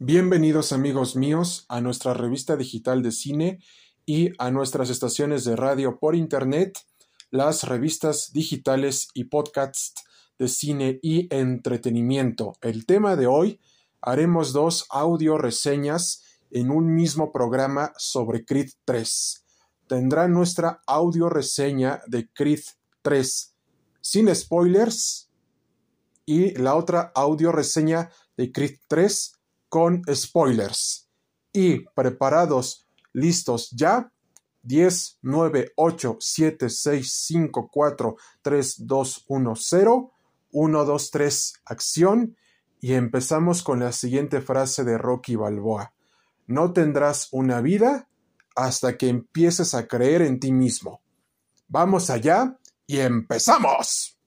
Bienvenidos 0.00 0.72
amigos 0.72 1.14
míos 1.14 1.66
a 1.68 1.80
nuestra 1.80 2.14
revista 2.14 2.56
digital 2.56 3.00
de 3.00 3.12
cine 3.12 3.60
y 4.04 4.32
a 4.38 4.50
nuestras 4.50 4.90
estaciones 4.90 5.44
de 5.44 5.54
radio 5.54 6.00
por 6.00 6.16
internet, 6.16 6.76
las 7.30 7.62
revistas 7.62 8.32
digitales 8.32 9.06
y 9.14 9.26
podcasts 9.26 9.94
de 10.36 10.48
cine 10.48 10.98
y 11.00 11.32
entretenimiento. 11.32 12.54
El 12.60 12.86
tema 12.86 13.14
de 13.14 13.28
hoy 13.28 13.60
haremos 14.00 14.52
dos 14.52 14.84
audio 14.90 15.38
reseñas 15.38 16.24
en 16.50 16.72
un 16.72 16.92
mismo 16.92 17.30
programa 17.30 17.92
sobre 17.96 18.44
Creed 18.44 18.70
3. 18.84 19.44
Tendrá 19.86 20.26
nuestra 20.26 20.82
audio 20.88 21.28
reseña 21.28 22.02
de 22.08 22.28
Creed 22.32 22.62
3 23.02 23.54
sin 24.00 24.34
spoilers 24.34 25.30
y 26.26 26.50
la 26.58 26.74
otra 26.74 27.12
audio 27.14 27.52
reseña 27.52 28.10
de 28.36 28.50
Creed 28.50 28.80
3 28.88 29.33
con 29.74 30.02
spoilers. 30.08 31.08
Y 31.52 31.80
preparados, 31.96 32.86
listos 33.12 33.70
ya. 33.72 34.08
10, 34.62 35.18
9, 35.22 35.72
8, 35.74 36.16
7, 36.20 36.70
6, 36.70 37.12
5, 37.12 37.70
4, 37.72 38.16
3, 38.40 38.86
2, 38.86 39.24
1, 39.26 39.54
0. 39.56 40.12
1, 40.52 40.84
2, 40.84 41.10
3, 41.10 41.52
acción. 41.64 42.36
Y 42.80 42.92
empezamos 42.92 43.64
con 43.64 43.80
la 43.80 43.90
siguiente 43.90 44.40
frase 44.40 44.84
de 44.84 44.96
Rocky 44.96 45.34
Balboa. 45.34 45.92
No 46.46 46.72
tendrás 46.72 47.26
una 47.32 47.60
vida 47.60 48.08
hasta 48.54 48.96
que 48.96 49.08
empieces 49.08 49.74
a 49.74 49.88
creer 49.88 50.22
en 50.22 50.38
ti 50.38 50.52
mismo. 50.52 51.00
Vamos 51.66 52.10
allá 52.10 52.60
y 52.86 53.00
empezamos. 53.00 54.20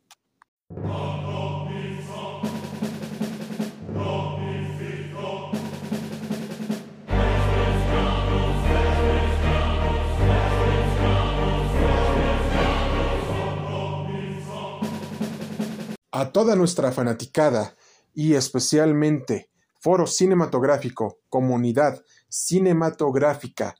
A 16.20 16.32
toda 16.32 16.56
nuestra 16.56 16.92
fanaticada 16.92 17.76
y 18.12 18.34
especialmente 18.34 19.52
Foro 19.80 20.08
Cinematográfico, 20.08 21.20
Comunidad 21.30 22.04
Cinematográfica 22.28 23.76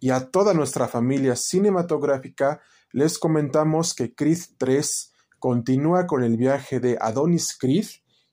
y 0.00 0.08
a 0.08 0.30
toda 0.30 0.54
nuestra 0.54 0.88
familia 0.88 1.36
cinematográfica, 1.36 2.62
les 2.90 3.18
comentamos 3.18 3.92
que 3.92 4.14
Creed 4.14 4.38
3 4.56 5.12
continúa 5.38 6.06
con 6.06 6.24
el 6.24 6.38
viaje 6.38 6.80
de 6.80 6.96
Adonis 6.98 7.54
Creed, 7.54 7.88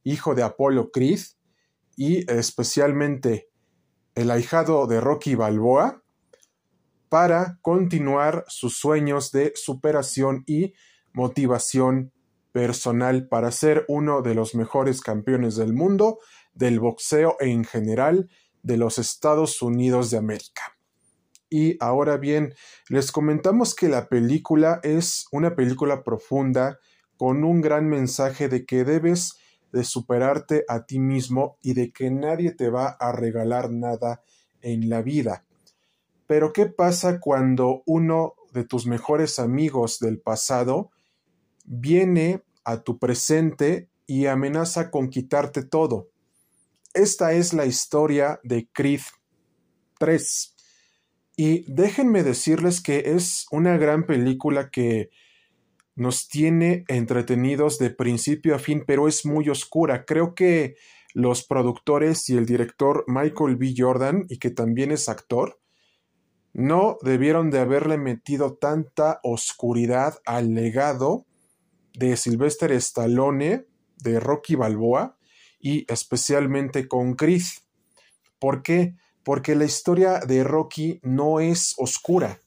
hijo 0.06 0.34
de 0.34 0.44
Apolo 0.44 0.90
Creed, 0.90 1.20
y 1.98 2.32
especialmente 2.32 3.50
el 4.16 4.32
ahijado 4.32 4.88
de 4.88 5.02
Rocky 5.02 5.36
Balboa, 5.36 6.02
para 7.10 7.60
continuar 7.62 8.46
sus 8.48 8.78
sueños 8.78 9.34
de 9.34 9.52
superación 9.56 10.46
y 10.48 10.74
motivación 11.12 12.14
personal 12.52 13.28
para 13.28 13.52
ser 13.52 13.86
uno 13.88 14.22
de 14.22 14.36
los 14.36 14.56
mejores 14.56 15.02
campeones 15.02 15.56
del 15.56 15.74
mundo, 15.74 16.20
del 16.54 16.80
boxeo 16.80 17.38
en 17.40 17.64
general 17.64 18.30
de 18.64 18.78
los 18.78 18.98
Estados 19.00 19.62
Unidos 19.62 20.12
de 20.12 20.18
América. 20.18 20.78
Y 21.50 21.76
ahora 21.84 22.18
bien, 22.18 22.54
les 22.88 23.12
comentamos 23.12 23.76
que 23.76 23.90
la 23.90 24.08
película 24.08 24.80
es 24.84 25.26
una 25.32 25.56
película 25.56 26.04
profunda 26.04 26.80
con 27.18 27.44
un 27.44 27.62
gran 27.62 27.90
mensaje 27.90 28.48
de 28.48 28.66
que 28.66 28.84
debes 28.84 29.38
de 29.72 29.84
superarte 29.84 30.66
a 30.68 30.86
ti 30.86 31.00
mismo 31.00 31.58
y 31.62 31.74
de 31.74 31.92
que 31.92 32.10
nadie 32.10 32.52
te 32.52 32.70
va 32.70 32.88
a 32.88 33.12
regalar 33.12 33.70
nada 33.70 34.24
en 34.62 34.90
la 34.90 35.02
vida. 35.02 35.46
Pero 36.28 36.54
¿qué 36.54 36.68
pasa 36.68 37.20
cuando 37.20 37.84
uno 37.86 38.36
de 38.54 38.64
tus 38.64 38.86
mejores 38.86 39.40
amigos 39.40 40.00
del 40.00 40.20
pasado 40.20 40.92
viene 41.66 42.44
a 42.64 42.84
tu 42.84 43.00
presente 43.00 43.90
y 44.06 44.26
amenaza 44.26 44.92
con 44.92 45.10
quitarte 45.10 45.64
todo. 45.64 46.10
Esta 46.94 47.34
es 47.34 47.54
la 47.54 47.66
historia 47.66 48.40
de 48.44 48.68
Creed 48.72 49.02
3. 49.98 50.56
Y 51.38 51.72
déjenme 51.72 52.24
decirles 52.24 52.82
que 52.82 53.14
es 53.16 53.46
una 53.52 53.78
gran 53.78 54.06
película 54.06 54.70
que 54.70 55.10
nos 55.96 56.28
tiene 56.28 56.84
entretenidos 56.88 57.78
de 57.78 57.90
principio 57.90 58.56
a 58.56 58.60
fin, 58.60 58.84
pero 58.86 59.08
es 59.08 59.26
muy 59.26 59.50
oscura. 59.50 60.06
Creo 60.06 60.36
que 60.36 60.76
los 61.14 61.46
productores 61.46 62.30
y 62.30 62.38
el 62.38 62.46
director 62.46 63.06
Michael 63.08 63.56
B. 63.56 63.74
Jordan, 63.78 64.26
y 64.30 64.38
que 64.38 64.50
también 64.50 64.92
es 64.92 65.10
actor, 65.10 65.60
no 66.54 66.98
debieron 67.02 67.50
de 67.50 67.60
haberle 67.60 67.98
metido 67.98 68.56
tanta 68.56 69.20
oscuridad 69.24 70.20
al 70.26 70.54
legado 70.54 71.26
de 71.94 72.18
Sylvester 72.18 72.72
Stallone, 72.74 73.68
de 73.98 74.20
Rocky 74.20 74.56
Balboa 74.56 75.18
y 75.60 75.86
especialmente 75.92 76.88
con 76.88 77.14
Chris. 77.14 77.68
¿Por 78.40 78.64
qué? 78.64 78.96
Porque 79.24 79.56
la 79.56 79.66
historia 79.66 80.20
de 80.20 80.44
Rocky 80.44 81.00
no 81.04 81.40
es 81.40 81.76
oscura 81.78 82.40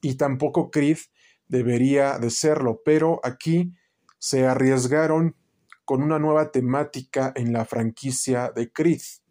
y 0.00 0.14
tampoco 0.14 0.70
Chris 0.70 1.10
debería 1.48 2.18
de 2.18 2.30
serlo, 2.30 2.80
pero 2.84 3.20
aquí 3.24 3.72
se 4.18 4.46
arriesgaron 4.46 5.36
con 5.84 6.02
una 6.02 6.18
nueva 6.18 6.52
temática 6.52 7.32
en 7.34 7.52
la 7.52 7.64
franquicia 7.64 8.52
de 8.54 8.70
Chris. 8.70 9.22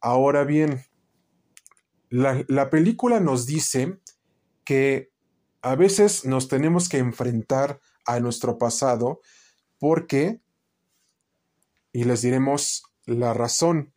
Ahora 0.00 0.44
bien, 0.44 0.84
la, 2.08 2.44
la 2.48 2.70
película 2.70 3.20
nos 3.20 3.46
dice 3.46 3.98
que 4.64 5.12
a 5.60 5.74
veces 5.76 6.24
nos 6.24 6.48
tenemos 6.48 6.88
que 6.88 6.98
enfrentar 6.98 7.80
a 8.04 8.20
nuestro 8.20 8.58
pasado 8.58 9.20
porque, 9.78 10.40
y 11.92 12.04
les 12.04 12.22
diremos 12.22 12.84
la 13.04 13.34
razón, 13.34 13.92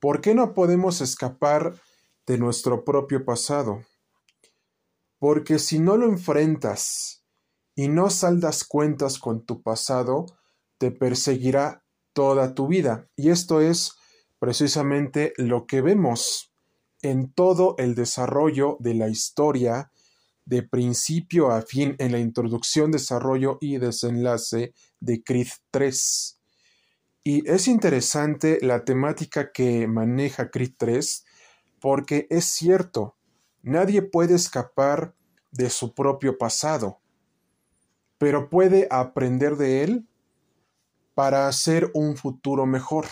¿por 0.00 0.20
qué 0.20 0.34
no 0.34 0.52
podemos 0.52 1.00
escapar 1.00 1.74
de 2.26 2.38
nuestro 2.38 2.84
propio 2.84 3.24
pasado? 3.24 3.82
Porque 5.18 5.58
si 5.58 5.78
no 5.78 5.96
lo 5.96 6.06
enfrentas 6.06 7.24
y 7.74 7.88
no 7.88 8.10
saldas 8.10 8.64
cuentas 8.64 9.18
con 9.18 9.46
tu 9.46 9.62
pasado, 9.62 10.26
te 10.78 10.90
perseguirá 10.90 11.84
toda 12.12 12.54
tu 12.54 12.66
vida. 12.66 13.08
Y 13.14 13.30
esto 13.30 13.60
es 13.60 13.92
precisamente 14.40 15.32
lo 15.36 15.66
que 15.66 15.80
vemos 15.80 16.52
en 17.00 17.32
todo 17.32 17.76
el 17.78 17.94
desarrollo 17.94 18.76
de 18.80 18.94
la 18.94 19.08
historia 19.08 19.92
de 20.44 20.62
principio 20.62 21.50
a 21.50 21.62
fin 21.62 21.94
en 21.98 22.12
la 22.12 22.18
introducción, 22.18 22.90
desarrollo 22.90 23.58
y 23.60 23.78
desenlace 23.78 24.74
de 25.00 25.22
Creed 25.22 25.48
3. 25.70 26.38
Y 27.24 27.48
es 27.48 27.68
interesante 27.68 28.58
la 28.62 28.84
temática 28.84 29.52
que 29.52 29.86
maneja 29.86 30.50
Creed 30.50 30.72
3 30.76 31.24
porque 31.80 32.28
es 32.30 32.44
cierto, 32.44 33.16
nadie 33.62 34.02
puede 34.02 34.36
escapar 34.36 35.16
de 35.50 35.68
su 35.68 35.94
propio 35.94 36.38
pasado, 36.38 37.00
pero 38.18 38.48
puede 38.48 38.86
aprender 38.90 39.56
de 39.56 39.82
él 39.82 40.08
para 41.14 41.48
hacer 41.48 41.90
un 41.92 42.16
futuro 42.16 42.66
mejor. 42.66 43.06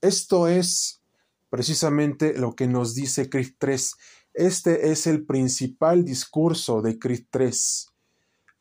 Esto 0.00 0.46
es 0.48 1.02
precisamente 1.50 2.38
lo 2.38 2.54
que 2.54 2.66
nos 2.66 2.94
dice 2.94 3.28
Creed 3.28 3.54
3 3.58 3.94
este 4.34 4.90
es 4.90 5.06
el 5.06 5.24
principal 5.24 6.04
discurso 6.04 6.82
de 6.82 6.98
Creed 6.98 7.26
3. 7.30 7.88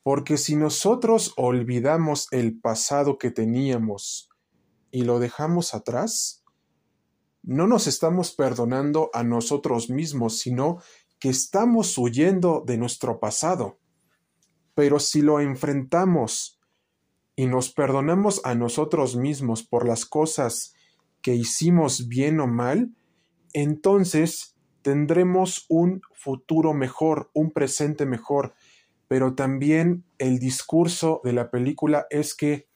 Porque 0.03 0.37
si 0.37 0.55
nosotros 0.55 1.33
olvidamos 1.35 2.27
el 2.31 2.59
pasado 2.59 3.17
que 3.17 3.31
teníamos 3.31 4.29
y 4.91 5.03
lo 5.03 5.19
dejamos 5.19 5.73
atrás, 5.73 6.43
no 7.41 7.67
nos 7.67 7.87
estamos 7.87 8.33
perdonando 8.33 9.09
a 9.13 9.23
nosotros 9.23 9.89
mismos, 9.89 10.39
sino 10.39 10.77
que 11.19 11.29
estamos 11.29 11.97
huyendo 11.97 12.63
de 12.65 12.77
nuestro 12.77 13.19
pasado. 13.19 13.79
Pero 14.75 14.99
si 14.99 15.21
lo 15.21 15.39
enfrentamos 15.39 16.59
y 17.35 17.47
nos 17.47 17.73
perdonamos 17.73 18.41
a 18.43 18.55
nosotros 18.55 19.15
mismos 19.15 19.63
por 19.63 19.87
las 19.87 20.05
cosas 20.05 20.73
que 21.21 21.33
hicimos 21.33 22.07
bien 22.07 22.39
o 22.39 22.47
mal, 22.47 22.93
entonces 23.53 24.52
tendremos 24.83 25.65
un 25.69 26.01
futuro 26.13 26.73
mejor, 26.73 27.31
un 27.33 27.51
presente 27.51 28.05
mejor, 28.05 28.53
pero 29.07 29.33
también 29.33 30.05
el 30.17 30.39
discurso 30.39 31.21
de 31.23 31.33
la 31.33 31.49
película 31.49 32.05
es 32.09 32.35
que 32.35 32.67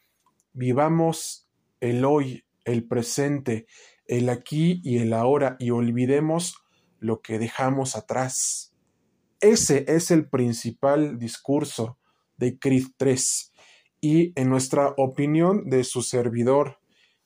vivamos 0.54 1.48
el 1.80 2.06
hoy, 2.06 2.45
el 2.65 2.88
presente, 2.88 3.68
el 4.07 4.30
aquí 4.30 4.81
y 4.83 4.98
el 4.98 5.13
ahora 5.13 5.56
y 5.59 5.69
olvidemos 5.69 6.56
lo 7.00 7.21
que 7.21 7.39
dejamos 7.39 7.95
atrás. 7.95 8.74
Ese 9.39 9.86
es 9.88 10.09
el 10.09 10.27
principal 10.27 11.19
discurso 11.19 12.00
de 12.38 12.57
Creed 12.57 12.86
3 12.98 13.54
y 14.01 14.33
en 14.39 14.50
nuestra 14.50 14.94
opinión 14.98 15.69
de 15.69 15.83
su 15.83 16.01
servidor 16.01 16.80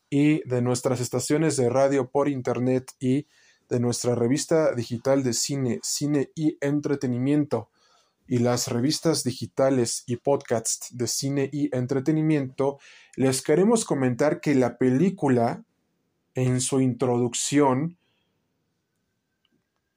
y 0.09 0.47
de 0.47 0.61
nuestras 0.61 0.99
estaciones 0.99 1.55
de 1.55 1.69
radio 1.69 2.09
por 2.09 2.27
internet 2.27 2.91
y 2.99 3.27
de 3.71 3.79
nuestra 3.79 4.15
revista 4.15 4.75
digital 4.75 5.23
de 5.23 5.31
cine, 5.31 5.79
cine 5.81 6.29
y 6.35 6.57
entretenimiento 6.59 7.69
y 8.27 8.39
las 8.39 8.67
revistas 8.67 9.23
digitales 9.23 10.03
y 10.07 10.17
podcasts 10.17 10.89
de 10.91 11.07
cine 11.07 11.49
y 11.53 11.73
entretenimiento, 11.73 12.79
les 13.15 13.41
queremos 13.41 13.85
comentar 13.85 14.41
que 14.41 14.55
la 14.55 14.77
película, 14.77 15.63
en 16.35 16.59
su 16.59 16.81
introducción, 16.81 17.97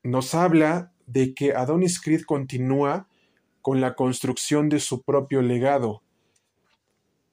nos 0.05 0.35
habla 0.37 0.93
de 1.07 1.35
que 1.35 1.55
Adonis 1.55 2.01
Creed 2.01 2.23
continúa 2.23 3.09
con 3.61 3.81
la 3.81 3.97
construcción 3.97 4.69
de 4.69 4.79
su 4.79 5.03
propio 5.03 5.43
legado 5.43 6.03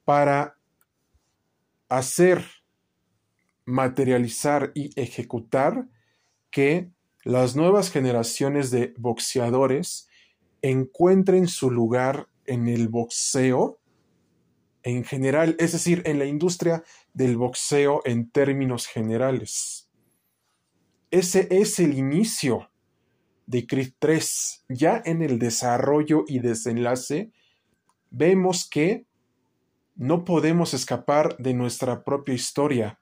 para 0.04 0.56
hacer, 1.88 2.44
materializar 3.64 4.72
y 4.74 4.90
ejecutar 5.00 5.86
que 6.52 6.92
las 7.24 7.56
nuevas 7.56 7.90
generaciones 7.90 8.70
de 8.70 8.94
boxeadores 8.96 10.08
encuentren 10.62 11.48
su 11.48 11.70
lugar 11.70 12.28
en 12.46 12.68
el 12.68 12.88
boxeo 12.88 13.80
en 14.84 15.04
general, 15.04 15.56
es 15.58 15.72
decir, 15.72 16.02
en 16.06 16.18
la 16.18 16.24
industria 16.24 16.84
del 17.14 17.36
boxeo 17.36 18.02
en 18.04 18.30
términos 18.30 18.86
generales. 18.86 19.88
Ese 21.10 21.48
es 21.50 21.78
el 21.78 21.94
inicio 21.94 22.70
de 23.46 23.66
Creed 23.66 23.92
3. 23.98 24.64
Ya 24.68 25.02
en 25.04 25.22
el 25.22 25.38
desarrollo 25.38 26.24
y 26.26 26.38
desenlace, 26.38 27.32
vemos 28.10 28.68
que 28.68 29.06
no 29.94 30.24
podemos 30.24 30.74
escapar 30.74 31.36
de 31.36 31.54
nuestra 31.54 32.02
propia 32.02 32.34
historia. 32.34 33.01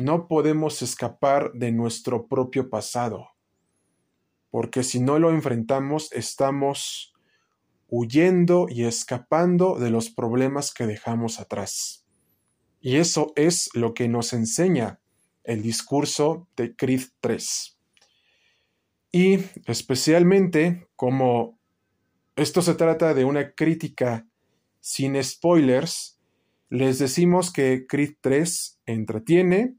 No 0.00 0.28
podemos 0.28 0.80
escapar 0.80 1.52
de 1.52 1.72
nuestro 1.72 2.26
propio 2.26 2.70
pasado. 2.70 3.32
Porque 4.48 4.82
si 4.82 4.98
no 4.98 5.18
lo 5.18 5.28
enfrentamos, 5.28 6.10
estamos 6.12 7.12
huyendo 7.86 8.66
y 8.70 8.84
escapando 8.84 9.78
de 9.78 9.90
los 9.90 10.08
problemas 10.08 10.72
que 10.72 10.86
dejamos 10.86 11.38
atrás. 11.38 12.06
Y 12.80 12.96
eso 12.96 13.34
es 13.36 13.68
lo 13.74 13.92
que 13.92 14.08
nos 14.08 14.32
enseña 14.32 15.00
el 15.44 15.60
discurso 15.60 16.48
de 16.56 16.74
Creed 16.74 17.02
3. 17.20 17.78
Y 19.12 19.40
especialmente 19.66 20.88
como 20.96 21.58
esto 22.36 22.62
se 22.62 22.74
trata 22.74 23.12
de 23.12 23.26
una 23.26 23.52
crítica 23.52 24.26
sin 24.80 25.22
spoilers, 25.22 26.18
les 26.70 26.98
decimos 26.98 27.52
que 27.52 27.84
Creed 27.86 28.14
3 28.22 28.80
entretiene 28.86 29.76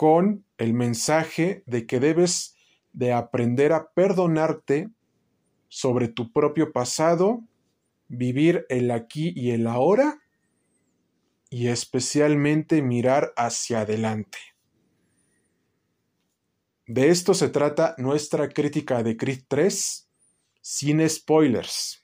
con 0.00 0.46
el 0.56 0.72
mensaje 0.72 1.62
de 1.66 1.86
que 1.86 2.00
debes 2.00 2.56
de 2.94 3.12
aprender 3.12 3.74
a 3.74 3.90
perdonarte 3.92 4.88
sobre 5.68 6.08
tu 6.08 6.32
propio 6.32 6.72
pasado, 6.72 7.44
vivir 8.08 8.64
el 8.70 8.92
aquí 8.92 9.34
y 9.36 9.50
el 9.50 9.66
ahora 9.66 10.22
y 11.50 11.66
especialmente 11.68 12.80
mirar 12.80 13.34
hacia 13.36 13.82
adelante. 13.82 14.38
De 16.86 17.10
esto 17.10 17.34
se 17.34 17.50
trata 17.50 17.94
nuestra 17.98 18.48
crítica 18.48 19.02
de 19.02 19.18
Creed 19.18 19.42
3 19.48 20.08
sin 20.62 21.06
spoilers. 21.10 22.02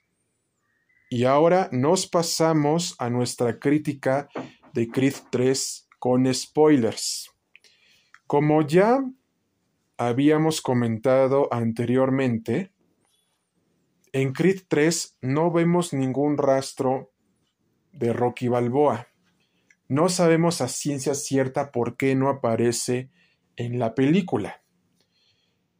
Y 1.09 1.23
ahora 1.23 1.67
nos 1.71 2.05
pasamos 2.05 2.93
a 2.99 3.09
nuestra 3.09 3.57
crítica 3.57 4.29
de 4.75 4.87
Creed 4.87 5.15
3 5.31 5.87
con 5.97 6.31
spoilers. 6.31 7.31
Como 8.27 8.61
ya 8.61 9.03
habíamos 9.97 10.61
comentado 10.61 11.47
anteriormente, 11.51 12.73
en 14.11 14.33
Creed 14.33 14.63
3 14.67 15.17
no 15.21 15.49
vemos 15.49 15.93
ningún 15.93 16.37
rastro 16.37 17.13
de 17.93 18.11
Rocky 18.11 18.49
Balboa. 18.49 19.07
No 19.87 20.09
sabemos 20.09 20.59
a 20.59 20.67
ciencia 20.67 21.15
cierta 21.15 21.71
por 21.71 21.95
qué 21.95 22.15
no 22.15 22.27
aparece 22.27 23.09
en 23.55 23.79
la 23.79 23.95
película. 23.95 24.61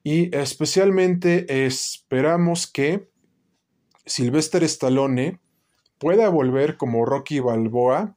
Y 0.03 0.33
especialmente 0.33 1.65
esperamos 1.65 2.65
que 2.65 3.09
Sylvester 4.05 4.63
Stallone 4.63 5.41
pueda 5.97 6.29
volver 6.29 6.77
como 6.77 7.05
Rocky 7.05 7.41
Balboa 7.41 8.15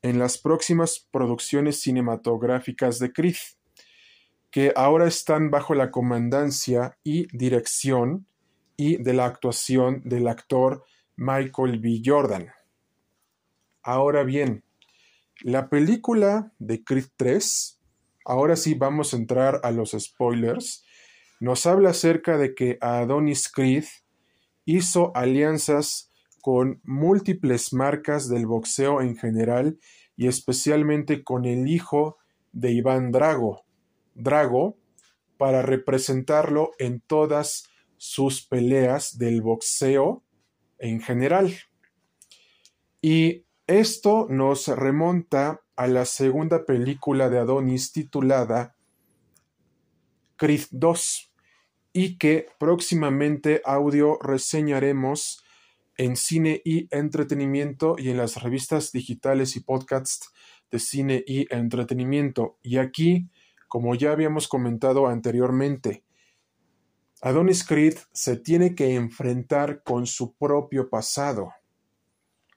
en 0.00 0.18
las 0.18 0.38
próximas 0.38 1.06
producciones 1.10 1.80
cinematográficas 1.80 2.98
de 2.98 3.12
Creed, 3.12 3.36
que 4.50 4.72
ahora 4.76 5.06
están 5.06 5.50
bajo 5.50 5.74
la 5.74 5.90
comandancia 5.90 6.98
y 7.04 7.26
dirección 7.36 8.26
y 8.76 9.02
de 9.02 9.12
la 9.12 9.26
actuación 9.26 10.02
del 10.04 10.28
actor 10.28 10.84
Michael 11.16 11.80
B. 11.80 12.00
Jordan. 12.04 12.48
Ahora 13.82 14.22
bien, 14.22 14.64
la 15.42 15.68
película 15.68 16.52
de 16.58 16.82
Creed 16.84 17.06
3, 17.16 17.78
ahora 18.24 18.56
sí 18.56 18.74
vamos 18.74 19.12
a 19.12 19.16
entrar 19.16 19.60
a 19.62 19.70
los 19.70 19.90
spoilers, 19.98 20.84
nos 21.40 21.66
habla 21.66 21.90
acerca 21.90 22.36
de 22.38 22.54
que 22.54 22.78
Adonis 22.80 23.50
Creed 23.50 23.84
hizo 24.64 25.12
alianzas 25.16 26.10
con 26.42 26.80
múltiples 26.84 27.72
marcas 27.72 28.28
del 28.28 28.46
boxeo 28.46 29.00
en 29.00 29.16
general 29.16 29.78
y 30.16 30.26
especialmente 30.26 31.22
con 31.22 31.44
el 31.44 31.68
hijo 31.68 32.16
de 32.52 32.72
Iván 32.72 33.12
Drago, 33.12 33.64
Drago, 34.18 34.76
para 35.38 35.62
representarlo 35.62 36.72
en 36.78 37.00
todas 37.00 37.68
sus 37.96 38.46
peleas 38.46 39.18
del 39.18 39.40
boxeo 39.40 40.24
en 40.78 41.00
general. 41.00 41.54
Y 43.00 43.44
esto 43.66 44.26
nos 44.28 44.68
remonta 44.68 45.62
a 45.76 45.86
la 45.86 46.04
segunda 46.04 46.64
película 46.64 47.28
de 47.30 47.38
Adonis 47.38 47.92
titulada 47.92 48.76
Creed 50.36 50.64
2 50.70 51.32
y 51.92 52.18
que 52.18 52.48
próximamente 52.58 53.62
audio 53.64 54.18
reseñaremos 54.20 55.44
en 55.96 56.16
cine 56.16 56.62
y 56.64 56.88
entretenimiento 56.96 57.96
y 57.98 58.10
en 58.10 58.16
las 58.16 58.40
revistas 58.40 58.92
digitales 58.92 59.56
y 59.56 59.60
podcasts 59.60 60.32
de 60.70 60.78
cine 60.78 61.24
y 61.26 61.52
entretenimiento. 61.52 62.56
Y 62.62 62.78
aquí, 62.78 63.28
como 63.68 63.94
ya 63.94 64.12
habíamos 64.12 64.48
comentado 64.48 65.06
anteriormente, 65.06 66.02
Adonis 67.20 67.66
Creed 67.66 67.98
se 68.12 68.36
tiene 68.36 68.74
que 68.74 68.94
enfrentar 68.94 69.82
con 69.82 70.06
su 70.06 70.34
propio 70.34 70.88
pasado, 70.88 71.52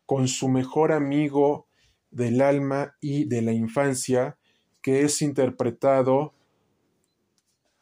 con 0.06 0.28
su 0.28 0.50
mejor 0.50 0.92
amigo 0.92 1.68
del 2.12 2.42
alma 2.42 2.96
y 3.02 3.26
de 3.26 3.42
la 3.42 3.54
infancia, 3.54 4.38
que 4.82 5.02
es 5.02 5.22
interpretado 5.22 6.34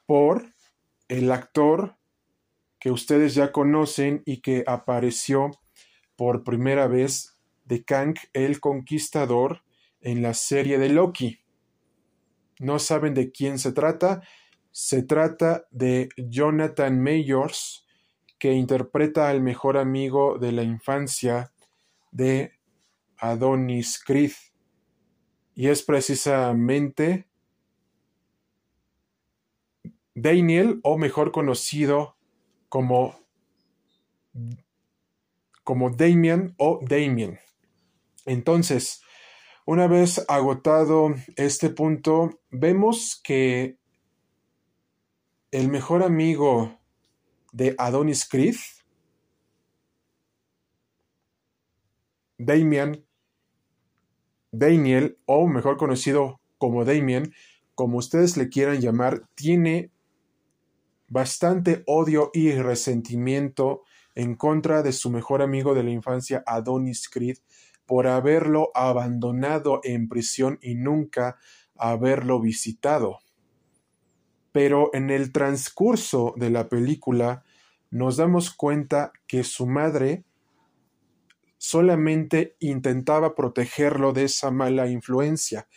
por 0.05 0.53
el 1.07 1.31
actor 1.31 1.97
que 2.79 2.91
ustedes 2.91 3.35
ya 3.35 3.51
conocen 3.51 4.23
y 4.25 4.41
que 4.41 4.63
apareció 4.65 5.51
por 6.15 6.43
primera 6.43 6.87
vez 6.87 7.37
de 7.65 7.83
Kang 7.83 8.15
el 8.33 8.59
Conquistador 8.59 9.63
en 10.01 10.21
la 10.21 10.33
serie 10.33 10.79
de 10.79 10.89
Loki. 10.89 11.39
No 12.59 12.77
saben 12.77 13.13
de 13.13 13.31
quién 13.31 13.57
se 13.57 13.71
trata. 13.71 14.21
Se 14.71 15.01
trata 15.01 15.65
de 15.71 16.09
Jonathan 16.17 17.01
Mayors, 17.01 17.87
que 18.37 18.53
interpreta 18.53 19.29
al 19.29 19.41
mejor 19.41 19.77
amigo 19.77 20.37
de 20.37 20.51
la 20.51 20.63
infancia 20.63 21.51
de 22.11 22.53
Adonis 23.17 24.01
Creed. 24.03 24.33
Y 25.55 25.67
es 25.67 25.83
precisamente 25.83 27.27
Daniel, 30.15 30.79
o 30.83 30.97
mejor 30.97 31.31
conocido 31.31 32.17
como, 32.67 33.19
como 35.63 35.89
Damien 35.89 36.55
o 36.57 36.79
Damien. 36.81 37.39
Entonces, 38.25 39.01
una 39.69 39.85
vez 39.85 40.25
agotado 40.27 41.13
este 41.35 41.69
punto, 41.69 42.39
vemos 42.49 43.21
que 43.23 43.77
el 45.51 45.67
mejor 45.67 46.01
amigo 46.01 46.79
de 47.51 47.75
Adonis 47.77 48.27
Creed, 48.27 48.55
Damien, 52.39 53.05
Daniel, 54.51 55.19
o 55.27 55.45
mejor 55.45 55.77
conocido 55.77 56.41
como 56.57 56.83
Damien, 56.83 57.31
como 57.75 57.99
ustedes 57.99 58.37
le 58.37 58.49
quieran 58.49 58.81
llamar, 58.81 59.29
tiene 59.35 59.91
bastante 61.09 61.83
odio 61.85 62.31
y 62.33 62.53
resentimiento 62.53 63.83
en 64.15 64.33
contra 64.33 64.81
de 64.81 64.93
su 64.93 65.11
mejor 65.11 65.43
amigo 65.43 65.75
de 65.75 65.83
la 65.83 65.91
infancia, 65.91 66.43
Adonis 66.47 67.07
Creed, 67.07 67.37
por 67.89 68.05
haberlo 68.05 68.69
abandonado 68.75 69.81
en 69.83 70.09
prisión 70.09 70.59
y 70.61 70.75
nunca 70.75 71.39
haberlo 71.75 72.39
visitado. 72.39 73.17
Pero 74.51 74.91
en 74.93 75.09
el 75.09 75.31
transcurso 75.31 76.35
de 76.37 76.51
la 76.51 76.69
película 76.69 77.43
nos 77.89 78.17
damos 78.17 78.51
cuenta 78.51 79.11
que 79.25 79.43
su 79.43 79.65
madre 79.65 80.23
solamente 81.57 82.55
intentaba 82.59 83.33
protegerlo 83.33 84.13
de 84.13 84.25
esa 84.25 84.51
mala 84.51 84.87
influencia. 84.87 85.67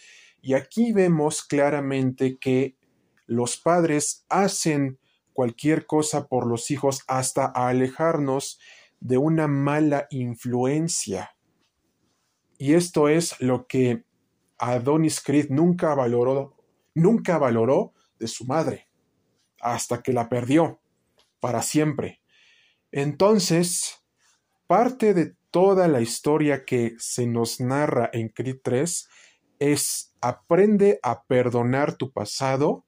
Y 0.42 0.52
aquí 0.52 0.92
vemos 0.92 1.42
claramente 1.42 2.36
que 2.36 2.76
los 3.24 3.56
padres 3.56 4.26
hacen 4.28 4.98
cualquier 5.32 5.86
cosa 5.86 6.28
por 6.28 6.46
los 6.46 6.70
hijos 6.70 7.04
hasta 7.08 7.46
alejarnos 7.46 8.60
de 9.00 9.16
una 9.16 9.48
mala 9.48 10.08
influencia. 10.10 11.30
Y 12.62 12.74
esto 12.74 13.08
es 13.08 13.40
lo 13.40 13.66
que 13.66 14.04
Adonis 14.56 15.20
Creed 15.20 15.46
nunca 15.50 15.96
valoró, 15.96 16.54
nunca 16.94 17.36
valoró 17.36 17.92
de 18.20 18.28
su 18.28 18.44
madre, 18.44 18.88
hasta 19.60 20.00
que 20.00 20.12
la 20.12 20.28
perdió 20.28 20.80
para 21.40 21.60
siempre. 21.60 22.20
Entonces, 22.92 24.04
parte 24.68 25.12
de 25.12 25.34
toda 25.50 25.88
la 25.88 26.02
historia 26.02 26.64
que 26.64 26.94
se 27.00 27.26
nos 27.26 27.58
narra 27.58 28.08
en 28.12 28.28
Creed 28.28 28.58
3 28.62 29.08
es 29.58 30.14
aprende 30.20 31.00
a 31.02 31.24
perdonar 31.24 31.96
tu 31.96 32.12
pasado 32.12 32.86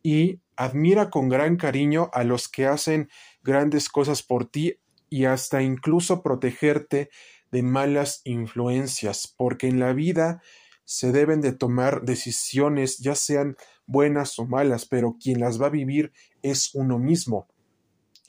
y 0.00 0.42
admira 0.54 1.10
con 1.10 1.28
gran 1.28 1.56
cariño 1.56 2.08
a 2.12 2.22
los 2.22 2.48
que 2.48 2.68
hacen 2.68 3.10
grandes 3.42 3.88
cosas 3.88 4.22
por 4.22 4.48
ti 4.48 4.78
y 5.08 5.24
hasta 5.24 5.60
incluso 5.60 6.22
protegerte 6.22 7.10
de 7.50 7.62
malas 7.62 8.20
influencias, 8.24 9.32
porque 9.36 9.68
en 9.68 9.80
la 9.80 9.92
vida 9.92 10.42
se 10.84 11.12
deben 11.12 11.40
de 11.40 11.52
tomar 11.52 12.02
decisiones, 12.02 12.98
ya 12.98 13.14
sean 13.14 13.56
buenas 13.86 14.38
o 14.38 14.46
malas, 14.46 14.86
pero 14.86 15.16
quien 15.20 15.40
las 15.40 15.60
va 15.60 15.66
a 15.66 15.70
vivir 15.70 16.12
es 16.42 16.74
uno 16.74 16.98
mismo, 16.98 17.48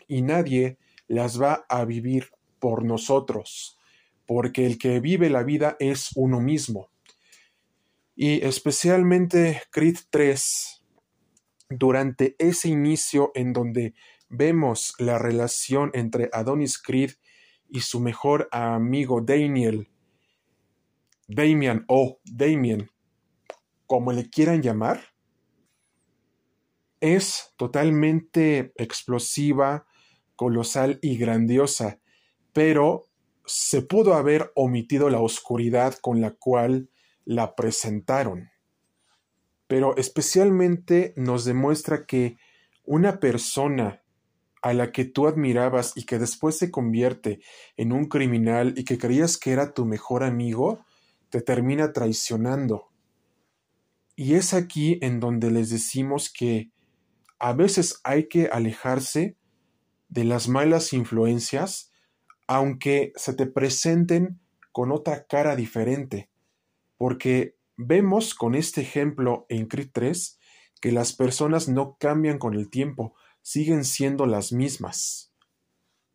y 0.07 0.21
nadie 0.21 0.77
las 1.07 1.41
va 1.41 1.65
a 1.69 1.85
vivir 1.85 2.29
por 2.59 2.83
nosotros, 2.83 3.77
porque 4.25 4.65
el 4.65 4.77
que 4.77 4.99
vive 4.99 5.29
la 5.29 5.43
vida 5.43 5.75
es 5.79 6.11
uno 6.15 6.39
mismo. 6.39 6.89
Y 8.15 8.45
especialmente 8.45 9.61
Creed 9.71 9.97
3, 10.09 10.83
durante 11.69 12.35
ese 12.37 12.69
inicio 12.69 13.31
en 13.33 13.53
donde 13.53 13.93
vemos 14.29 14.93
la 14.99 15.17
relación 15.17 15.91
entre 15.93 16.29
Adonis 16.31 16.77
Creed 16.77 17.13
y 17.71 17.79
su 17.79 17.99
mejor 17.99 18.49
amigo 18.51 19.21
Daniel, 19.21 19.89
Damian 21.27 21.85
o 21.87 22.19
Damien, 22.25 22.91
como 23.87 24.11
le 24.11 24.29
quieran 24.29 24.61
llamar, 24.61 25.01
es 26.99 27.53
totalmente 27.57 28.73
explosiva, 28.75 29.85
colosal 30.35 30.99
y 31.01 31.17
grandiosa, 31.17 31.99
pero 32.53 33.07
se 33.45 33.81
pudo 33.81 34.13
haber 34.13 34.51
omitido 34.55 35.09
la 35.09 35.19
oscuridad 35.19 35.95
con 35.95 36.21
la 36.21 36.31
cual 36.31 36.89
la 37.25 37.55
presentaron. 37.55 38.49
Pero 39.67 39.95
especialmente 39.95 41.13
nos 41.15 41.45
demuestra 41.45 42.05
que 42.05 42.37
una 42.83 43.19
persona 43.19 44.00
a 44.61 44.73
la 44.73 44.91
que 44.91 45.05
tú 45.05 45.27
admirabas 45.27 45.93
y 45.95 46.03
que 46.05 46.19
después 46.19 46.57
se 46.57 46.71
convierte 46.71 47.41
en 47.77 47.91
un 47.91 48.05
criminal 48.05 48.73
y 48.77 48.83
que 48.83 48.97
creías 48.97 49.37
que 49.37 49.51
era 49.51 49.73
tu 49.73 49.85
mejor 49.85 50.23
amigo, 50.23 50.85
te 51.29 51.41
termina 51.41 51.93
traicionando. 51.93 52.89
Y 54.15 54.35
es 54.35 54.53
aquí 54.53 54.99
en 55.01 55.19
donde 55.19 55.49
les 55.49 55.69
decimos 55.69 56.31
que 56.31 56.71
a 57.39 57.53
veces 57.53 57.99
hay 58.03 58.27
que 58.27 58.47
alejarse 58.47 59.35
de 60.09 60.25
las 60.25 60.47
malas 60.47 60.93
influencias, 60.93 61.91
aunque 62.45 63.13
se 63.15 63.33
te 63.33 63.47
presenten 63.47 64.39
con 64.71 64.91
otra 64.91 65.25
cara 65.25 65.55
diferente, 65.55 66.29
porque 66.97 67.55
vemos 67.77 68.35
con 68.35 68.53
este 68.53 68.81
ejemplo 68.81 69.45
en 69.49 69.65
Creed 69.65 69.89
3 69.91 70.37
que 70.81 70.91
las 70.91 71.13
personas 71.13 71.67
no 71.67 71.97
cambian 71.99 72.37
con 72.37 72.53
el 72.53 72.69
tiempo, 72.69 73.15
siguen 73.41 73.85
siendo 73.85 74.25
las 74.25 74.51
mismas. 74.51 75.33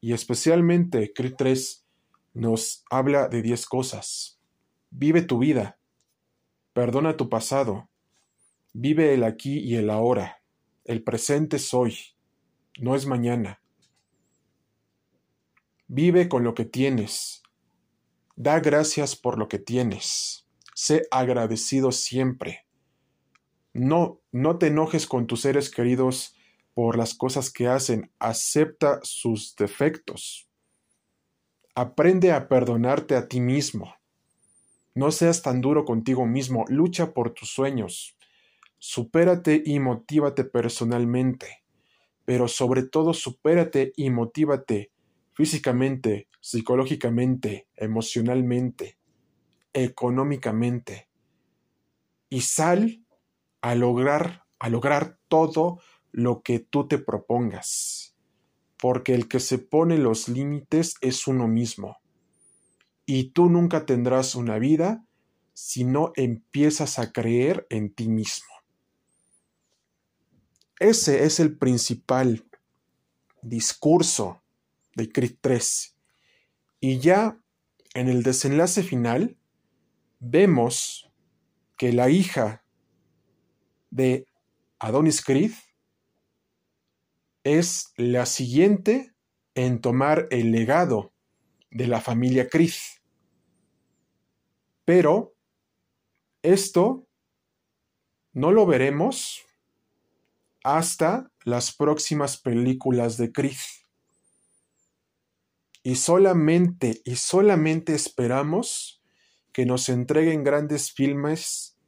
Y 0.00 0.12
especialmente 0.12 1.12
Creed 1.14 1.34
3 1.36 1.84
nos 2.34 2.84
habla 2.90 3.28
de 3.28 3.42
10 3.42 3.66
cosas. 3.66 4.38
Vive 4.90 5.22
tu 5.22 5.38
vida. 5.38 5.78
Perdona 6.72 7.16
tu 7.16 7.28
pasado. 7.28 7.88
Vive 8.72 9.14
el 9.14 9.24
aquí 9.24 9.58
y 9.58 9.76
el 9.76 9.90
ahora. 9.90 10.42
El 10.84 11.02
presente 11.02 11.56
es 11.56 11.74
hoy, 11.74 11.96
no 12.78 12.94
es 12.94 13.06
mañana. 13.06 13.60
Vive 15.88 16.28
con 16.28 16.44
lo 16.44 16.54
que 16.54 16.64
tienes. 16.64 17.42
Da 18.36 18.60
gracias 18.60 19.16
por 19.16 19.38
lo 19.38 19.48
que 19.48 19.58
tienes. 19.58 20.46
Sé 20.74 21.08
agradecido 21.10 21.90
siempre. 21.90 22.66
No, 23.72 24.20
no 24.30 24.58
te 24.58 24.66
enojes 24.66 25.06
con 25.06 25.26
tus 25.26 25.40
seres 25.40 25.70
queridos 25.70 26.35
por 26.76 26.98
las 26.98 27.14
cosas 27.14 27.50
que 27.50 27.68
hacen, 27.68 28.10
acepta 28.18 29.00
sus 29.02 29.56
defectos. 29.56 30.46
Aprende 31.74 32.32
a 32.32 32.48
perdonarte 32.48 33.16
a 33.16 33.28
ti 33.28 33.40
mismo. 33.40 33.94
No 34.94 35.10
seas 35.10 35.40
tan 35.40 35.62
duro 35.62 35.86
contigo 35.86 36.26
mismo, 36.26 36.66
lucha 36.68 37.14
por 37.14 37.30
tus 37.30 37.48
sueños. 37.48 38.18
Supérate 38.76 39.62
y 39.64 39.80
motívate 39.80 40.44
personalmente, 40.44 41.64
pero 42.26 42.46
sobre 42.46 42.82
todo 42.82 43.14
supérate 43.14 43.94
y 43.96 44.10
motívate 44.10 44.90
físicamente, 45.32 46.28
psicológicamente, 46.40 47.68
emocionalmente, 47.74 48.98
económicamente. 49.72 51.08
Y 52.28 52.42
sal 52.42 53.02
a 53.62 53.74
lograr, 53.74 54.44
a 54.58 54.68
lograr 54.68 55.18
todo 55.28 55.80
lo 56.16 56.40
que 56.40 56.60
tú 56.60 56.88
te 56.88 56.96
propongas, 56.96 58.16
porque 58.78 59.14
el 59.14 59.28
que 59.28 59.38
se 59.38 59.58
pone 59.58 59.98
los 59.98 60.30
límites 60.30 60.94
es 61.02 61.26
uno 61.26 61.46
mismo. 61.46 61.98
Y 63.04 63.32
tú 63.32 63.50
nunca 63.50 63.84
tendrás 63.84 64.34
una 64.34 64.58
vida 64.58 65.04
si 65.52 65.84
no 65.84 66.12
empiezas 66.16 66.98
a 66.98 67.12
creer 67.12 67.66
en 67.68 67.92
ti 67.92 68.08
mismo. 68.08 68.48
Ese 70.78 71.24
es 71.24 71.38
el 71.38 71.58
principal 71.58 72.48
discurso 73.42 74.42
de 74.94 75.12
Creed 75.12 75.36
3. 75.42 75.98
Y 76.80 76.98
ya 76.98 77.38
en 77.92 78.08
el 78.08 78.22
desenlace 78.22 78.82
final 78.82 79.36
vemos 80.18 81.10
que 81.76 81.92
la 81.92 82.08
hija 82.08 82.64
de 83.90 84.26
Adonis 84.78 85.22
Creed 85.22 85.52
es 87.46 87.92
la 87.96 88.26
siguiente 88.26 89.14
en 89.54 89.80
tomar 89.80 90.26
el 90.32 90.50
legado 90.50 91.12
de 91.70 91.86
la 91.86 92.00
familia 92.00 92.48
Chris. 92.48 93.00
Pero 94.84 95.36
esto 96.42 97.06
no 98.32 98.50
lo 98.50 98.66
veremos 98.66 99.44
hasta 100.64 101.30
las 101.44 101.72
próximas 101.72 102.36
películas 102.36 103.16
de 103.16 103.30
Chris. 103.30 103.86
Y 105.84 105.94
solamente 105.94 107.00
y 107.04 107.14
solamente 107.14 107.94
esperamos 107.94 109.04
que 109.52 109.66
nos 109.66 109.88
entreguen 109.88 110.42
grandes 110.42 110.90
filmes 110.90 111.78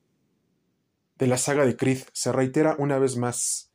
de 1.17 1.27
la 1.27 1.37
saga 1.37 1.67
de 1.67 1.77
Creed. 1.77 2.05
Se 2.12 2.31
reitera 2.31 2.77
una 2.79 3.00
vez 3.00 3.17
más 3.17 3.67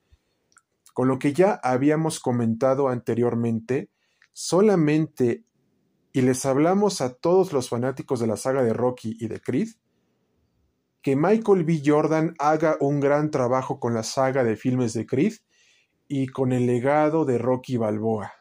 con 0.94 1.08
lo 1.08 1.20
que 1.20 1.34
ya 1.34 1.60
habíamos 1.64 2.20
comentado 2.20 2.88
anteriormente, 2.88 3.90
solamente 4.32 5.44
y 6.14 6.22
les 6.22 6.46
hablamos 6.46 7.02
a 7.02 7.16
todos 7.16 7.52
los 7.54 7.70
fanáticos 7.70 8.20
de 8.20 8.28
la 8.28 8.38
saga 8.38 8.64
de 8.64 8.72
Rocky 8.72 9.18
y 9.20 9.28
de 9.28 9.42
Creed, 9.42 9.70
que 11.02 11.16
Michael 11.16 11.66
B. 11.66 11.82
Jordan 11.84 12.36
haga 12.38 12.78
un 12.80 13.00
gran 13.00 13.32
trabajo 13.32 13.80
con 13.80 13.96
la 13.96 14.04
saga 14.04 14.44
de 14.44 14.56
filmes 14.56 14.94
de 14.94 15.08
Creed 15.08 15.34
y 16.08 16.28
con 16.28 16.54
el 16.54 16.68
legado 16.68 17.26
de 17.26 17.40
Rocky 17.40 17.78
Balboa. 17.78 18.32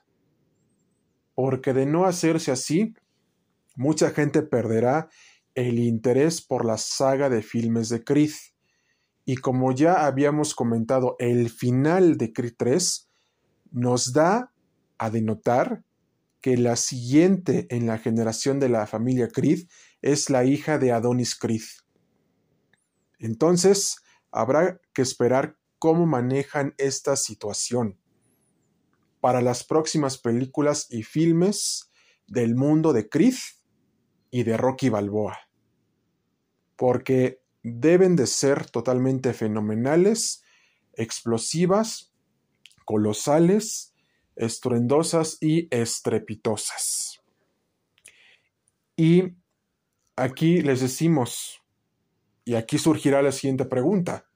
Porque 1.34 1.72
de 1.72 1.86
no 1.86 2.04
hacerse 2.04 2.52
así, 2.52 2.94
mucha 3.74 4.10
gente 4.10 4.42
perderá 4.42 5.08
el 5.54 5.78
interés 5.78 6.42
por 6.42 6.66
la 6.66 6.76
saga 6.76 7.30
de 7.30 7.42
filmes 7.42 7.88
de 7.88 8.04
Creed. 8.04 8.32
Y 9.24 9.36
como 9.36 9.72
ya 9.72 10.06
habíamos 10.06 10.54
comentado, 10.54 11.16
el 11.18 11.50
final 11.50 12.16
de 12.16 12.32
Creed 12.32 12.54
3 12.56 13.08
nos 13.70 14.12
da 14.12 14.52
a 14.98 15.10
denotar 15.10 15.84
que 16.40 16.56
la 16.56 16.76
siguiente 16.76 17.66
en 17.70 17.86
la 17.86 17.98
generación 17.98 18.58
de 18.58 18.68
la 18.68 18.86
familia 18.86 19.28
Creed 19.28 19.68
es 20.02 20.28
la 20.28 20.44
hija 20.44 20.78
de 20.78 20.92
Adonis 20.92 21.36
Creed. 21.36 21.62
Entonces, 23.18 23.96
habrá 24.32 24.80
que 24.92 25.02
esperar 25.02 25.56
cómo 25.78 26.06
manejan 26.06 26.74
esta 26.78 27.16
situación 27.16 27.98
para 29.20 29.40
las 29.40 29.62
próximas 29.62 30.18
películas 30.18 30.88
y 30.90 31.04
filmes 31.04 31.92
del 32.26 32.56
mundo 32.56 32.92
de 32.92 33.08
Creed 33.08 33.36
y 34.32 34.42
de 34.42 34.56
Rocky 34.56 34.88
Balboa. 34.88 35.38
Porque 36.74 37.41
deben 37.62 38.16
de 38.16 38.26
ser 38.26 38.70
totalmente 38.70 39.32
fenomenales, 39.32 40.42
explosivas, 40.94 42.12
colosales, 42.84 43.94
estruendosas 44.36 45.38
y 45.40 45.68
estrepitosas. 45.70 47.20
Y 48.96 49.34
aquí 50.16 50.62
les 50.62 50.80
decimos, 50.80 51.62
y 52.44 52.54
aquí 52.54 52.78
surgirá 52.78 53.22
la 53.22 53.32
siguiente 53.32 53.64
pregunta, 53.64 54.26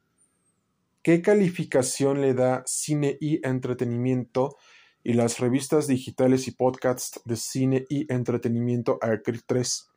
¿qué 1.02 1.22
calificación 1.22 2.20
le 2.20 2.34
da 2.34 2.62
cine 2.66 3.18
y 3.20 3.46
entretenimiento 3.46 4.56
y 5.06 5.12
las 5.12 5.38
revistas 5.38 5.86
digitales 5.86 6.48
y 6.48 6.50
podcasts 6.50 7.20
de 7.24 7.36
cine 7.36 7.86
y 7.88 8.12
entretenimiento 8.12 8.98
a 9.00 9.16
Creed 9.22 9.42
3. 9.46 9.88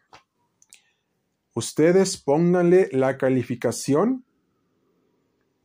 Ustedes 1.59 2.15
pónganle 2.15 2.87
la 2.93 3.17
calificación 3.17 4.23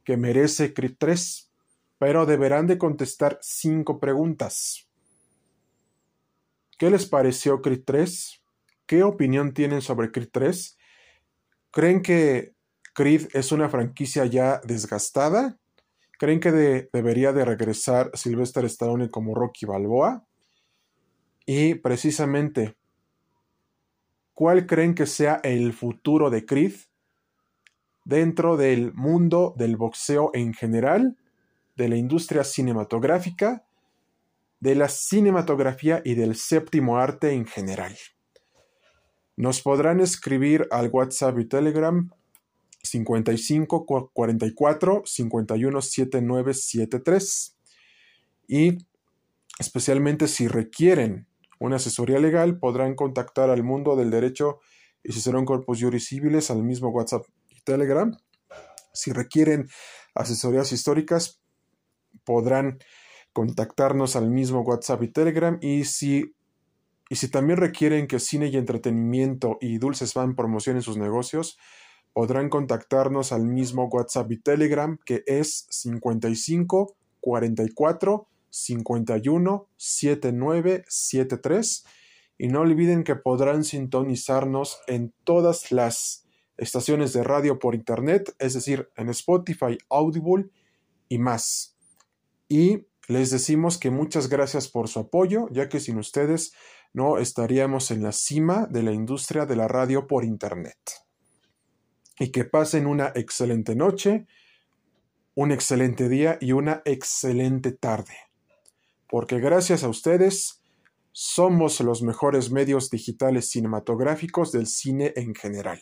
que 0.02 0.16
merece 0.16 0.74
Creed 0.74 0.96
3, 0.98 1.52
pero 1.98 2.26
deberán 2.26 2.66
de 2.66 2.78
contestar 2.78 3.38
cinco 3.40 4.00
preguntas. 4.00 4.88
¿Qué 6.78 6.90
les 6.90 7.06
pareció 7.06 7.62
Creed 7.62 7.82
3? 7.86 8.42
¿Qué 8.86 9.04
opinión 9.04 9.54
tienen 9.54 9.82
sobre 9.82 10.10
Creed 10.10 10.30
3? 10.32 10.76
¿Creen 11.70 12.02
que 12.02 12.56
Creed 12.92 13.28
es 13.32 13.52
una 13.52 13.68
franquicia 13.68 14.26
ya 14.26 14.60
desgastada? 14.64 15.60
¿Creen 16.18 16.40
que 16.40 16.88
debería 16.92 17.32
de 17.32 17.44
regresar 17.44 18.10
Sylvester 18.14 18.64
Stallone 18.64 19.10
como 19.10 19.36
Rocky 19.36 19.64
Balboa? 19.64 20.26
Y 21.46 21.76
precisamente, 21.76 22.74
¿cuál 24.34 24.66
creen 24.66 24.94
que 24.94 25.06
sea 25.06 25.40
el 25.42 25.72
futuro 25.72 26.28
de 26.28 26.44
Creed 26.44 26.74
dentro 28.04 28.56
del 28.56 28.92
mundo 28.92 29.54
del 29.56 29.76
boxeo 29.76 30.30
en 30.34 30.52
general, 30.52 31.16
de 31.76 31.88
la 31.88 31.96
industria 31.96 32.44
cinematográfica, 32.44 33.64
de 34.60 34.74
la 34.74 34.88
cinematografía 34.88 36.02
y 36.04 36.14
del 36.14 36.36
séptimo 36.36 36.98
arte 36.98 37.32
en 37.32 37.46
general? 37.46 37.96
Nos 39.36 39.62
podrán 39.62 40.00
escribir 40.00 40.68
al 40.70 40.90
WhatsApp 40.90 41.38
y 41.38 41.46
Telegram 41.46 42.10
55 42.82 43.86
44 44.12 45.02
51 45.04 45.80
79 45.80 46.54
73 46.54 47.56
y 48.46 48.78
especialmente 49.58 50.28
si 50.28 50.46
requieren 50.46 51.26
una 51.58 51.76
asesoría 51.76 52.18
legal 52.18 52.58
podrán 52.58 52.94
contactar 52.94 53.50
al 53.50 53.62
mundo 53.62 53.96
del 53.96 54.10
derecho 54.10 54.60
y 55.02 55.12
si 55.12 55.20
serán 55.20 55.44
Corpus 55.44 55.80
Juris 55.80 56.06
Civiles 56.06 56.50
al 56.50 56.62
mismo 56.62 56.88
WhatsApp 56.88 57.24
y 57.50 57.60
Telegram. 57.60 58.16
Si 58.92 59.12
requieren 59.12 59.68
asesorías 60.14 60.72
históricas 60.72 61.40
podrán 62.24 62.78
contactarnos 63.32 64.16
al 64.16 64.30
mismo 64.30 64.60
WhatsApp 64.62 65.02
y 65.02 65.08
Telegram 65.08 65.58
y 65.60 65.84
si 65.84 66.34
y 67.10 67.16
si 67.16 67.28
también 67.28 67.58
requieren 67.58 68.06
que 68.06 68.18
cine 68.18 68.46
y 68.46 68.56
entretenimiento 68.56 69.58
y 69.60 69.76
dulces 69.78 70.14
van 70.14 70.34
promocionen 70.34 70.80
sus 70.80 70.96
negocios, 70.96 71.58
podrán 72.14 72.48
contactarnos 72.48 73.30
al 73.30 73.44
mismo 73.44 73.88
WhatsApp 73.88 74.32
y 74.32 74.40
Telegram 74.40 74.98
que 75.04 75.22
es 75.26 75.66
55 75.70 76.96
44 77.20 78.28
51 78.54 79.68
79 79.76 80.84
73 80.86 81.84
y 82.38 82.48
no 82.48 82.60
olviden 82.60 83.04
que 83.04 83.16
podrán 83.16 83.64
sintonizarnos 83.64 84.78
en 84.86 85.12
todas 85.24 85.72
las 85.72 86.24
estaciones 86.56 87.12
de 87.12 87.24
radio 87.24 87.58
por 87.58 87.74
internet, 87.74 88.34
es 88.38 88.54
decir, 88.54 88.90
en 88.96 89.08
Spotify, 89.08 89.76
Audible 89.90 90.50
y 91.08 91.18
más. 91.18 91.76
Y 92.48 92.86
les 93.08 93.30
decimos 93.30 93.78
que 93.78 93.90
muchas 93.90 94.28
gracias 94.28 94.68
por 94.68 94.88
su 94.88 95.00
apoyo, 95.00 95.48
ya 95.50 95.68
que 95.68 95.80
sin 95.80 95.98
ustedes 95.98 96.52
no 96.92 97.18
estaríamos 97.18 97.90
en 97.90 98.02
la 98.02 98.12
cima 98.12 98.66
de 98.70 98.82
la 98.82 98.92
industria 98.92 99.46
de 99.46 99.56
la 99.56 99.66
radio 99.66 100.06
por 100.06 100.24
internet 100.24 100.78
y 102.18 102.30
que 102.30 102.44
pasen 102.44 102.86
una 102.86 103.12
excelente 103.14 103.74
noche, 103.74 104.26
un 105.34 105.50
excelente 105.50 106.08
día 106.08 106.38
y 106.40 106.52
una 106.52 106.82
excelente 106.84 107.72
tarde. 107.72 108.14
Porque 109.08 109.38
gracias 109.38 109.84
a 109.84 109.88
ustedes 109.88 110.62
somos 111.12 111.80
los 111.80 112.02
mejores 112.02 112.50
medios 112.50 112.90
digitales 112.90 113.48
cinematográficos 113.48 114.50
del 114.50 114.66
cine 114.66 115.12
en 115.16 115.34
general. 115.34 115.80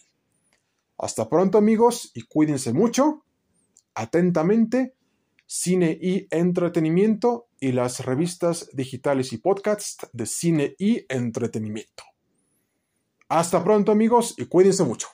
Hasta 0.98 1.28
pronto 1.28 1.58
amigos 1.58 2.10
y 2.14 2.22
cuídense 2.22 2.72
mucho. 2.72 3.24
Atentamente, 3.94 4.94
cine 5.46 5.98
y 6.00 6.28
entretenimiento 6.30 7.48
y 7.60 7.72
las 7.72 8.04
revistas 8.04 8.68
digitales 8.72 9.32
y 9.32 9.38
podcasts 9.38 10.06
de 10.12 10.26
cine 10.26 10.74
y 10.78 11.04
entretenimiento. 11.08 12.04
Hasta 13.28 13.64
pronto 13.64 13.92
amigos 13.92 14.34
y 14.36 14.44
cuídense 14.44 14.84
mucho. 14.84 15.08